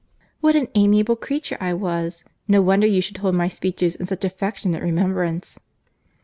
[0.39, 4.81] "What an amiable creature I was!—No wonder you should hold my speeches in such affectionate
[4.81, 5.59] remembrance."